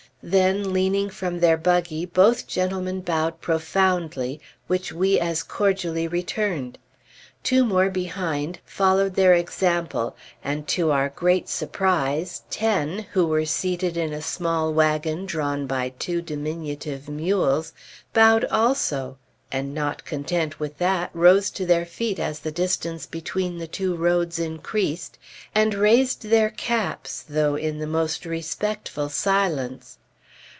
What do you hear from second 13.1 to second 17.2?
who were seated in a small wagon drawn by two diminutive